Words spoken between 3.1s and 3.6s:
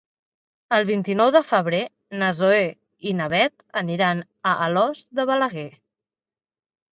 i na Bet